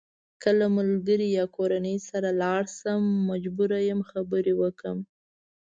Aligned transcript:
که 0.41 0.49
له 0.59 0.67
ملګري 0.77 1.27
یا 1.39 1.45
کورنۍ 1.55 1.97
سره 2.09 2.29
لاړ 2.41 2.63
شم 2.77 3.01
مجبور 3.29 3.71
یم 3.89 4.01
خبرې 4.09 4.53
وکړم. 4.61 4.99